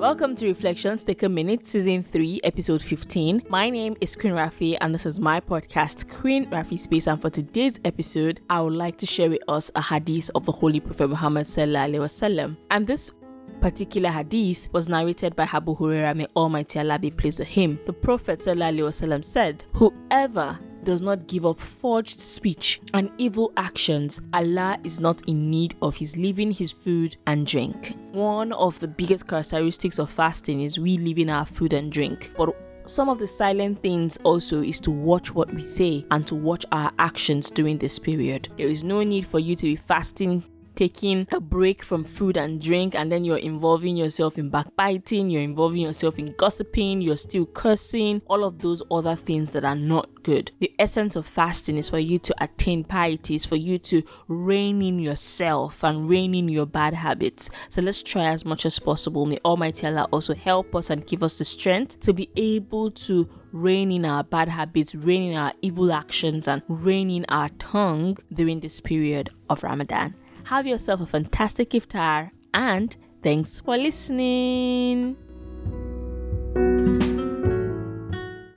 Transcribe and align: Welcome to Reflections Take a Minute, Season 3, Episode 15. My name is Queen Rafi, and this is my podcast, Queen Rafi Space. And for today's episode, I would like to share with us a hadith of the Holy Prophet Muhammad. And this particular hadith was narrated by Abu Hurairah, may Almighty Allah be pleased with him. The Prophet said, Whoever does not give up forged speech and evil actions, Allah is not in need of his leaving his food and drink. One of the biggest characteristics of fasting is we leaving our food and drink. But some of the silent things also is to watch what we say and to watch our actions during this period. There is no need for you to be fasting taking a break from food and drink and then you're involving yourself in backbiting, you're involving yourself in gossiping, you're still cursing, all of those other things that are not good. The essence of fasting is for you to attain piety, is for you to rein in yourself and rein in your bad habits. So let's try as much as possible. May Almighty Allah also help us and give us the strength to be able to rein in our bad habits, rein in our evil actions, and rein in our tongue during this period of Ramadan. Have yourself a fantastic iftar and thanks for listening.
Welcome 0.00 0.34
to 0.36 0.46
Reflections 0.46 1.04
Take 1.04 1.24
a 1.24 1.28
Minute, 1.28 1.66
Season 1.66 2.02
3, 2.02 2.40
Episode 2.42 2.82
15. 2.82 3.42
My 3.50 3.68
name 3.68 3.98
is 4.00 4.16
Queen 4.16 4.32
Rafi, 4.32 4.78
and 4.80 4.94
this 4.94 5.04
is 5.04 5.20
my 5.20 5.40
podcast, 5.40 6.08
Queen 6.08 6.46
Rafi 6.46 6.78
Space. 6.78 7.06
And 7.06 7.20
for 7.20 7.28
today's 7.28 7.78
episode, 7.84 8.40
I 8.48 8.62
would 8.62 8.72
like 8.72 8.96
to 8.96 9.06
share 9.06 9.28
with 9.28 9.42
us 9.46 9.70
a 9.74 9.82
hadith 9.82 10.30
of 10.34 10.46
the 10.46 10.52
Holy 10.52 10.80
Prophet 10.80 11.08
Muhammad. 11.08 11.46
And 12.70 12.86
this 12.86 13.10
particular 13.60 14.08
hadith 14.08 14.70
was 14.72 14.88
narrated 14.88 15.36
by 15.36 15.46
Abu 15.52 15.76
Hurairah, 15.76 16.16
may 16.16 16.26
Almighty 16.34 16.78
Allah 16.78 16.98
be 16.98 17.10
pleased 17.10 17.38
with 17.38 17.48
him. 17.48 17.78
The 17.84 17.92
Prophet 17.92 18.40
said, 18.40 19.64
Whoever 19.74 20.58
does 20.90 21.00
not 21.00 21.28
give 21.28 21.46
up 21.46 21.60
forged 21.60 22.18
speech 22.18 22.80
and 22.94 23.12
evil 23.16 23.52
actions, 23.56 24.20
Allah 24.32 24.76
is 24.82 24.98
not 24.98 25.22
in 25.28 25.48
need 25.48 25.76
of 25.80 25.94
his 25.94 26.16
leaving 26.16 26.50
his 26.50 26.72
food 26.72 27.16
and 27.28 27.46
drink. 27.46 27.94
One 28.10 28.52
of 28.52 28.80
the 28.80 28.88
biggest 28.88 29.28
characteristics 29.28 30.00
of 30.00 30.10
fasting 30.10 30.62
is 30.62 30.80
we 30.80 30.98
leaving 30.98 31.30
our 31.30 31.46
food 31.46 31.74
and 31.74 31.92
drink. 31.92 32.32
But 32.36 32.56
some 32.86 33.08
of 33.08 33.20
the 33.20 33.26
silent 33.28 33.80
things 33.84 34.18
also 34.24 34.62
is 34.62 34.80
to 34.80 34.90
watch 34.90 35.32
what 35.32 35.54
we 35.54 35.62
say 35.62 36.04
and 36.10 36.26
to 36.26 36.34
watch 36.34 36.66
our 36.72 36.90
actions 36.98 37.52
during 37.52 37.78
this 37.78 38.00
period. 38.00 38.48
There 38.56 38.66
is 38.66 38.82
no 38.82 39.04
need 39.04 39.24
for 39.24 39.38
you 39.38 39.54
to 39.54 39.62
be 39.62 39.76
fasting 39.76 40.42
taking 40.80 41.26
a 41.32 41.38
break 41.38 41.82
from 41.82 42.02
food 42.02 42.38
and 42.38 42.58
drink 42.58 42.94
and 42.94 43.12
then 43.12 43.22
you're 43.22 43.36
involving 43.36 43.98
yourself 43.98 44.38
in 44.38 44.48
backbiting, 44.48 45.28
you're 45.28 45.42
involving 45.42 45.82
yourself 45.82 46.18
in 46.18 46.32
gossiping, 46.38 47.02
you're 47.02 47.18
still 47.18 47.44
cursing, 47.44 48.22
all 48.28 48.42
of 48.44 48.60
those 48.60 48.82
other 48.90 49.14
things 49.14 49.50
that 49.50 49.62
are 49.62 49.74
not 49.74 50.08
good. 50.22 50.50
The 50.58 50.72
essence 50.78 51.16
of 51.16 51.26
fasting 51.26 51.76
is 51.76 51.90
for 51.90 51.98
you 51.98 52.18
to 52.20 52.34
attain 52.42 52.84
piety, 52.84 53.34
is 53.34 53.44
for 53.44 53.56
you 53.56 53.78
to 53.90 54.02
rein 54.26 54.80
in 54.80 54.98
yourself 54.98 55.84
and 55.84 56.08
rein 56.08 56.34
in 56.34 56.48
your 56.48 56.64
bad 56.64 56.94
habits. 56.94 57.50
So 57.68 57.82
let's 57.82 58.02
try 58.02 58.28
as 58.32 58.46
much 58.46 58.64
as 58.64 58.78
possible. 58.78 59.26
May 59.26 59.38
Almighty 59.44 59.86
Allah 59.86 60.08
also 60.10 60.34
help 60.34 60.74
us 60.74 60.88
and 60.88 61.06
give 61.06 61.22
us 61.22 61.36
the 61.36 61.44
strength 61.44 62.00
to 62.00 62.14
be 62.14 62.30
able 62.36 62.90
to 62.92 63.28
rein 63.52 63.92
in 63.92 64.06
our 64.06 64.24
bad 64.24 64.48
habits, 64.48 64.94
rein 64.94 65.30
in 65.30 65.36
our 65.36 65.52
evil 65.60 65.92
actions, 65.92 66.48
and 66.48 66.62
rein 66.68 67.10
in 67.10 67.26
our 67.28 67.50
tongue 67.58 68.16
during 68.32 68.60
this 68.60 68.80
period 68.80 69.28
of 69.50 69.62
Ramadan. 69.62 70.14
Have 70.50 70.66
yourself 70.66 71.00
a 71.00 71.06
fantastic 71.06 71.70
iftar 71.70 72.32
and 72.52 72.96
thanks 73.22 73.60
for 73.60 73.78
listening. 73.78 75.16